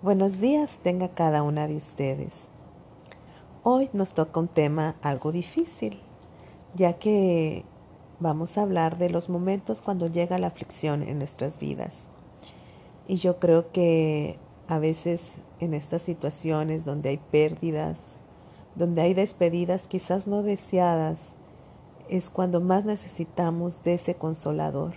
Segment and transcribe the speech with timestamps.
[0.00, 2.46] Buenos días tenga cada una de ustedes.
[3.64, 6.00] Hoy nos toca un tema algo difícil,
[6.76, 7.64] ya que
[8.20, 12.06] vamos a hablar de los momentos cuando llega la aflicción en nuestras vidas.
[13.08, 14.38] Y yo creo que
[14.68, 15.20] a veces
[15.58, 17.98] en estas situaciones donde hay pérdidas,
[18.76, 21.18] donde hay despedidas quizás no deseadas,
[22.08, 24.94] es cuando más necesitamos de ese consolador,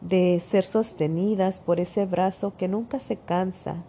[0.00, 3.82] de ser sostenidas por ese brazo que nunca se cansa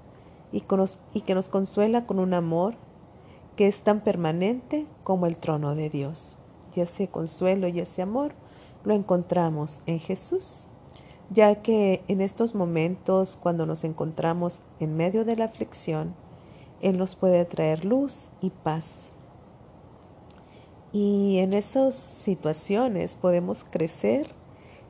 [0.51, 2.75] y, que nos consuela con un amor
[3.55, 6.37] que es tan permanente como el trono de Dios.
[6.75, 8.33] Y ese consuelo y ese amor
[8.83, 10.67] lo encontramos en Jesús,
[11.29, 16.15] ya que en estos momentos cuando nos encontramos en medio de la aflicción,
[16.81, 19.11] Él nos puede traer luz y paz.
[20.91, 24.29] Y en esas situaciones podemos crecer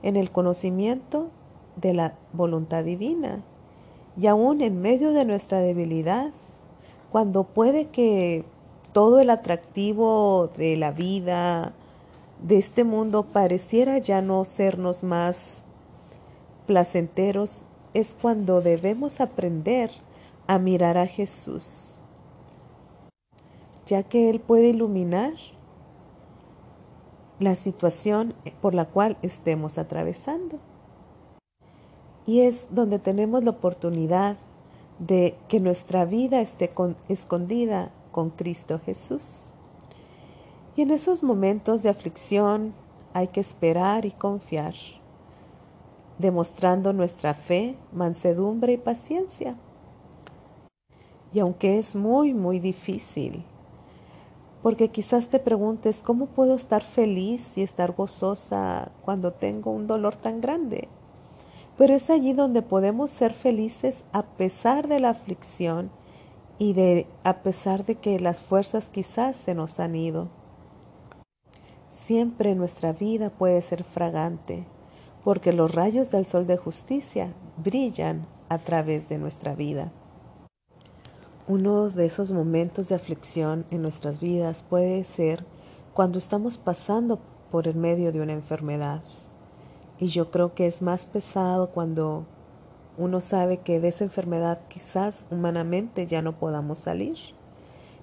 [0.03, 1.29] en el conocimiento
[1.77, 3.43] de la voluntad divina
[4.17, 6.31] y aún en medio de nuestra debilidad,
[7.11, 8.45] cuando puede que
[8.93, 11.73] todo el atractivo de la vida,
[12.41, 15.63] de este mundo, pareciera ya no sernos más
[16.65, 19.91] placenteros, es cuando debemos aprender
[20.47, 21.95] a mirar a Jesús,
[23.85, 25.33] ya que Él puede iluminar
[27.39, 30.59] la situación por la cual estemos atravesando
[32.25, 34.37] y es donde tenemos la oportunidad
[34.99, 36.73] de que nuestra vida esté
[37.09, 39.51] escondida con Cristo Jesús.
[40.75, 42.73] Y en esos momentos de aflicción
[43.13, 44.73] hay que esperar y confiar,
[46.17, 49.55] demostrando nuestra fe, mansedumbre y paciencia.
[51.33, 53.43] Y aunque es muy, muy difícil,
[54.63, 60.15] porque quizás te preguntes, ¿cómo puedo estar feliz y estar gozosa cuando tengo un dolor
[60.15, 60.87] tan grande?
[61.77, 65.91] Pero es allí donde podemos ser felices a pesar de la aflicción
[66.57, 70.29] y de, a pesar de que las fuerzas quizás se nos han ido.
[71.91, 74.65] Siempre nuestra vida puede ser fragante,
[75.23, 79.91] porque los rayos del sol de justicia brillan a través de nuestra vida.
[81.47, 85.45] Uno de esos momentos de aflicción en nuestras vidas puede ser
[85.93, 87.19] cuando estamos pasando
[87.51, 89.01] por el medio de una enfermedad
[89.99, 92.25] y yo creo que es más pesado cuando
[92.97, 97.17] uno sabe que de esa enfermedad quizás humanamente ya no podamos salir.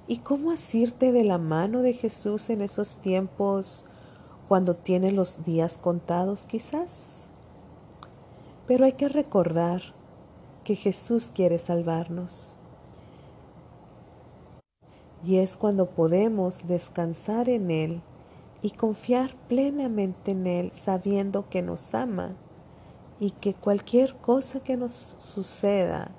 [0.06, 3.84] ¿Y cómo asirte de la mano de Jesús en esos tiempos
[4.48, 7.28] cuando tiene los días contados quizás?
[8.66, 9.82] Pero hay que recordar
[10.64, 12.54] que Jesús quiere salvarnos.
[15.24, 18.02] Y es cuando podemos descansar en Él
[18.62, 22.36] y confiar plenamente en Él sabiendo que nos ama
[23.18, 26.12] y que cualquier cosa que nos suceda,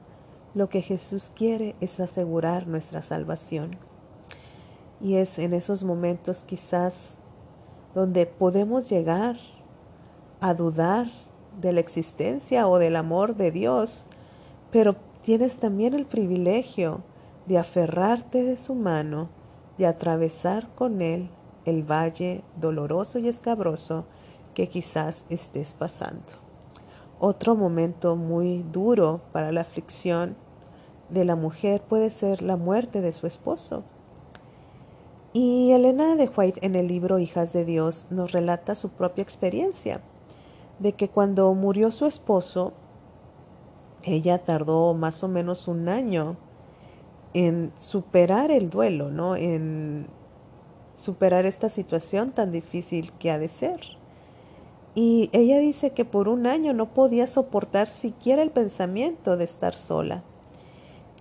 [0.53, 3.77] lo que Jesús quiere es asegurar nuestra salvación.
[5.01, 7.15] Y es en esos momentos quizás
[7.95, 9.37] donde podemos llegar
[10.39, 11.07] a dudar
[11.61, 14.05] de la existencia o del amor de Dios,
[14.71, 17.03] pero tienes también el privilegio
[17.45, 19.29] de aferrarte de su mano
[19.77, 21.29] y atravesar con Él
[21.65, 24.05] el valle doloroso y escabroso
[24.53, 26.43] que quizás estés pasando.
[27.19, 30.35] Otro momento muy duro para la aflicción
[31.09, 33.83] de la mujer puede ser la muerte de su esposo.
[35.31, 40.01] Y Elena de White en el libro Hijas de Dios nos relata su propia experiencia
[40.79, 42.73] de que cuando murió su esposo,
[44.03, 46.35] ella tardó más o menos un año
[47.33, 49.35] en superar el duelo, ¿no?
[49.35, 50.07] En
[51.03, 53.81] superar esta situación tan difícil que ha de ser.
[54.95, 59.73] Y ella dice que por un año no podía soportar siquiera el pensamiento de estar
[59.73, 60.23] sola.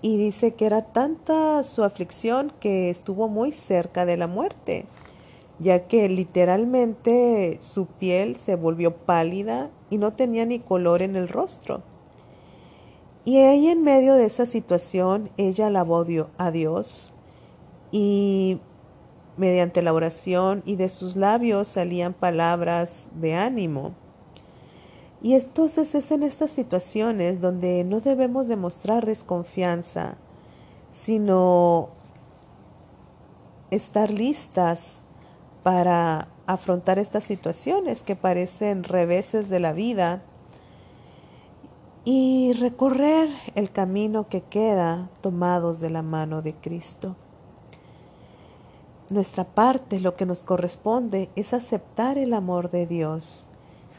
[0.03, 4.84] Y dice que era tanta su aflicción que estuvo muy cerca de la muerte,
[5.59, 11.28] ya que literalmente su piel se volvió pálida y no tenía ni color en el
[11.28, 11.82] rostro.
[13.25, 16.05] Y ahí en medio de esa situación ella alabó
[16.37, 17.12] a Dios
[17.93, 18.58] y
[19.37, 23.93] Mediante la oración y de sus labios salían palabras de ánimo.
[25.23, 30.17] Y entonces es en estas situaciones donde no debemos demostrar desconfianza,
[30.90, 31.90] sino
[33.70, 35.02] estar listas
[35.62, 40.23] para afrontar estas situaciones que parecen reveses de la vida
[42.05, 47.17] y recorrer el camino que queda tomados de la mano de Cristo.
[49.12, 53.47] Nuestra parte, lo que nos corresponde, es aceptar el amor de Dios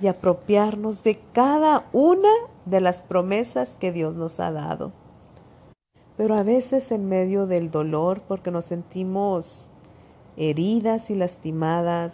[0.02, 2.32] y apropiarnos de cada una
[2.66, 4.92] de las promesas que Dios nos ha dado.
[6.18, 9.70] pero a veces en medio del dolor, porque nos sentimos
[10.36, 12.14] heridas y lastimadas,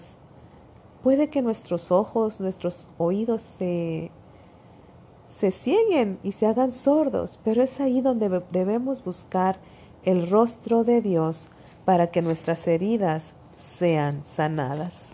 [1.02, 4.12] puede que nuestros ojos, nuestros oídos se,
[5.30, 9.57] se cieguen y se hagan sordos, pero es ahí donde debemos buscar
[10.04, 11.50] el rostro de Dios
[11.86, 15.14] para que nuestras heridas sean sanadas.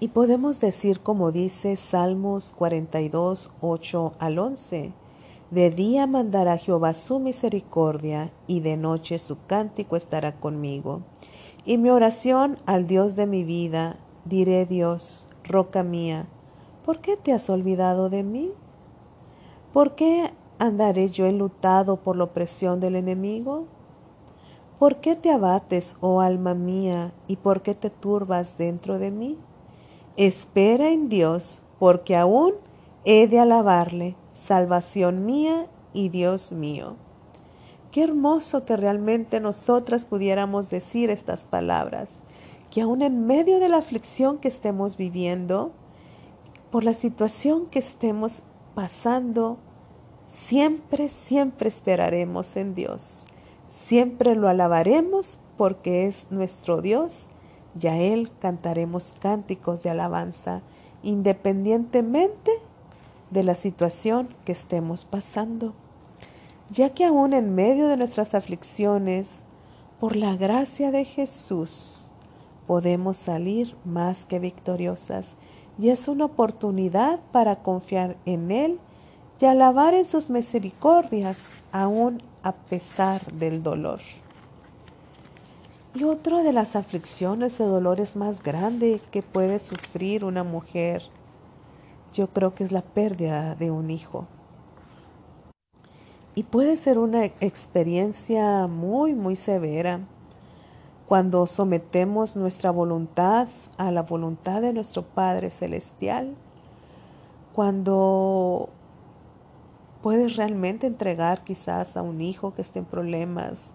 [0.00, 4.92] Y podemos decir como dice Salmos 42, 8 al 11,
[5.50, 11.02] de día mandará Jehová su misericordia y de noche su cántico estará conmigo.
[11.64, 16.28] Y mi oración al Dios de mi vida, diré Dios, roca mía,
[16.84, 18.52] ¿por qué te has olvidado de mí?
[19.72, 23.66] ¿Por qué andaré yo enlutado por la opresión del enemigo?
[24.78, 29.36] ¿Por qué te abates, oh alma mía, y por qué te turbas dentro de mí?
[30.16, 32.54] Espera en Dios, porque aún
[33.04, 36.94] he de alabarle, salvación mía y Dios mío.
[37.90, 42.10] Qué hermoso que realmente nosotras pudiéramos decir estas palabras,
[42.70, 45.72] que aún en medio de la aflicción que estemos viviendo,
[46.70, 48.42] por la situación que estemos
[48.76, 49.58] pasando,
[50.28, 53.27] siempre, siempre esperaremos en Dios
[53.84, 57.28] Siempre lo alabaremos porque es nuestro Dios.
[57.80, 60.62] Y a Él cantaremos cánticos de alabanza
[61.02, 62.50] independientemente
[63.30, 65.74] de la situación que estemos pasando,
[66.70, 69.44] ya que aún en medio de nuestras aflicciones,
[70.00, 72.10] por la gracia de Jesús,
[72.66, 75.36] podemos salir más que victoriosas.
[75.78, 78.80] Y es una oportunidad para confiar en Él
[79.40, 84.00] y alabar en sus misericordias aún a pesar del dolor.
[85.94, 91.02] Y otra de las aflicciones de dolores más grande que puede sufrir una mujer,
[92.12, 94.26] yo creo que es la pérdida de un hijo.
[96.34, 100.00] Y puede ser una experiencia muy, muy severa
[101.08, 106.36] cuando sometemos nuestra voluntad a la voluntad de nuestro Padre Celestial,
[107.54, 108.68] cuando
[110.02, 113.72] puedes realmente entregar quizás a un hijo que esté en problemas,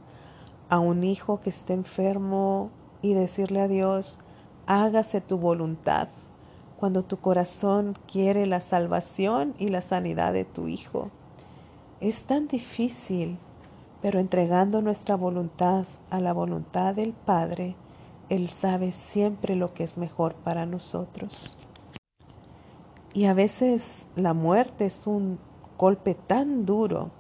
[0.70, 2.70] a un hijo que esté enfermo
[3.02, 4.18] y decirle a Dios,
[4.66, 6.10] hágase tu voluntad
[6.78, 11.12] cuando tu corazón quiere la salvación y la sanidad de tu hijo.
[12.02, 13.38] Es tan difícil,
[14.02, 17.76] pero entregando nuestra voluntad a la voluntad del Padre,
[18.28, 21.56] Él sabe siempre lo que es mejor para nosotros.
[23.14, 25.40] Y a veces la muerte es un
[25.78, 27.12] golpe tan duro,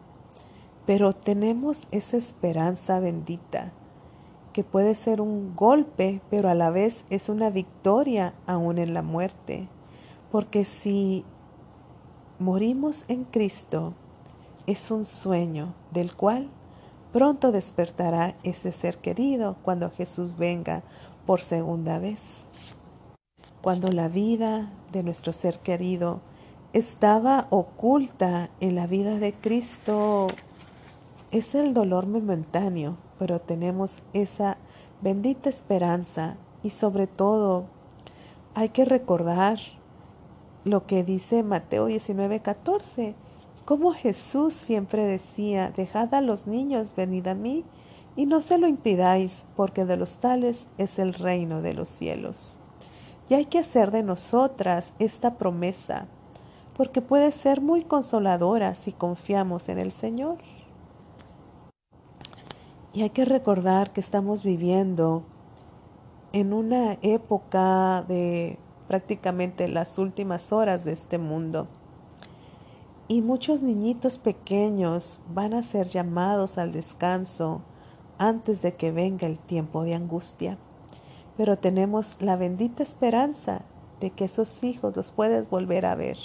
[0.85, 3.71] pero tenemos esa esperanza bendita
[4.53, 9.01] que puede ser un golpe, pero a la vez es una victoria aún en la
[9.01, 9.67] muerte.
[10.31, 11.25] Porque si
[12.39, 13.93] morimos en Cristo,
[14.67, 16.49] es un sueño del cual
[17.11, 20.83] pronto despertará ese ser querido cuando Jesús venga
[21.25, 22.45] por segunda vez.
[23.61, 26.21] Cuando la vida de nuestro ser querido
[26.73, 30.27] estaba oculta en la vida de Cristo.
[31.31, 34.57] Es el dolor momentáneo, pero tenemos esa
[34.99, 37.65] bendita esperanza y sobre todo
[38.55, 39.59] hay que recordar
[40.63, 43.13] lo que dice Mateo 19, 14,
[43.65, 47.65] como Jesús siempre decía, dejad a los niños, venid a mí,
[48.15, 52.59] y no se lo impidáis, porque de los tales es el reino de los cielos.
[53.29, 56.07] Y hay que hacer de nosotras esta promesa
[56.75, 60.37] porque puede ser muy consoladora si confiamos en el Señor.
[62.93, 65.23] Y hay que recordar que estamos viviendo
[66.31, 71.67] en una época de prácticamente las últimas horas de este mundo.
[73.07, 77.61] Y muchos niñitos pequeños van a ser llamados al descanso
[78.17, 80.57] antes de que venga el tiempo de angustia.
[81.35, 83.63] Pero tenemos la bendita esperanza
[83.99, 86.17] de que esos hijos los puedes volver a ver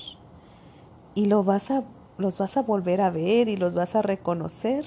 [1.18, 1.82] y vas a,
[2.16, 4.84] los vas a volver a ver y los vas a reconocer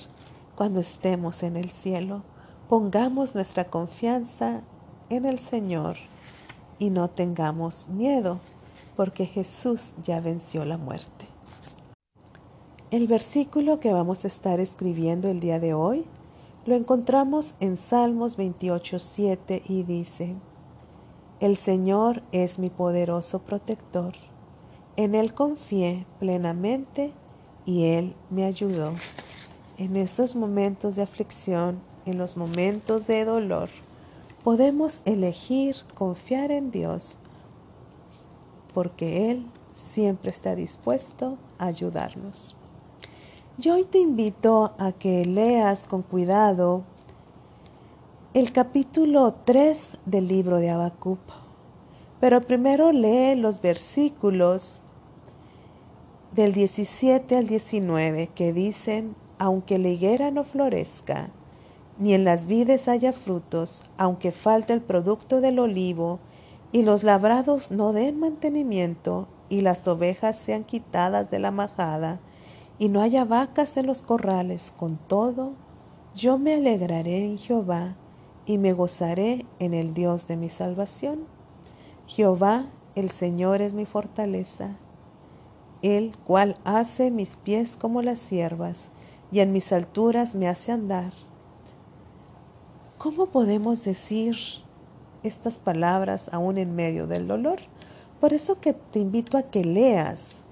[0.55, 2.23] cuando estemos en el cielo.
[2.69, 4.61] Pongamos nuestra confianza
[5.09, 5.97] en el Señor
[6.79, 8.39] y no tengamos miedo,
[8.95, 11.25] porque Jesús ya venció la muerte.
[12.91, 16.05] El versículo que vamos a estar escribiendo el día de hoy
[16.65, 20.37] lo encontramos en Salmos 28.7 y dice,
[21.41, 24.13] El Señor es mi poderoso protector
[25.03, 27.11] en Él confié plenamente
[27.65, 28.93] y Él me ayudó.
[29.77, 33.69] En estos momentos de aflicción, en los momentos de dolor,
[34.43, 37.17] podemos elegir confiar en Dios
[38.73, 42.55] porque Él siempre está dispuesto a ayudarnos.
[43.57, 46.83] Yo hoy te invito a que leas con cuidado
[48.33, 51.19] el capítulo 3 del libro de Habacuc.
[52.19, 54.80] Pero primero lee los versículos
[56.31, 61.29] del 17 al 19 que dicen, aunque la higuera no florezca,
[61.97, 66.19] ni en las vides haya frutos, aunque falte el producto del olivo,
[66.71, 72.21] y los labrados no den mantenimiento, y las ovejas sean quitadas de la majada,
[72.79, 75.51] y no haya vacas en los corrales, con todo,
[76.15, 77.97] yo me alegraré en Jehová,
[78.45, 81.25] y me gozaré en el Dios de mi salvación.
[82.07, 84.77] Jehová, el Señor es mi fortaleza
[85.81, 88.89] el cual hace mis pies como las siervas
[89.31, 91.13] y en mis alturas me hace andar.
[92.97, 94.35] ¿Cómo podemos decir
[95.23, 97.59] estas palabras aún en medio del dolor?
[98.19, 100.43] Por eso que te invito a que leas.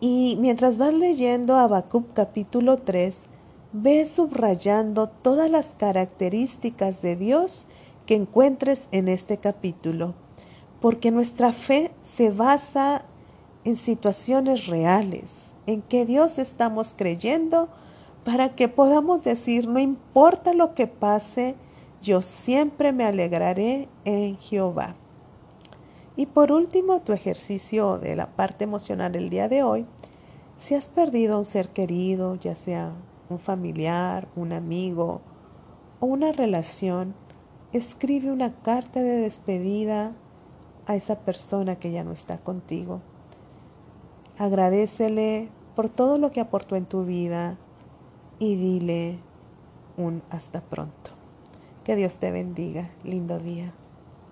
[0.00, 3.26] Y mientras vas leyendo Habacuc capítulo 3,
[3.72, 7.66] ve subrayando todas las características de Dios
[8.06, 10.14] que encuentres en este capítulo,
[10.80, 13.04] porque nuestra fe se basa
[13.64, 17.68] en situaciones reales, en que Dios estamos creyendo
[18.24, 21.56] para que podamos decir, no importa lo que pase,
[22.00, 24.96] yo siempre me alegraré en Jehová.
[26.16, 29.86] Y por último, tu ejercicio de la parte emocional del día de hoy,
[30.56, 32.92] si has perdido a un ser querido, ya sea
[33.28, 35.20] un familiar, un amigo
[36.00, 37.14] o una relación,
[37.72, 40.12] escribe una carta de despedida
[40.86, 43.00] a esa persona que ya no está contigo.
[44.38, 47.58] Agradecele por todo lo que aportó en tu vida
[48.38, 49.18] y dile
[49.96, 51.10] un hasta pronto.
[51.84, 52.90] Que Dios te bendiga.
[53.04, 53.72] Lindo día.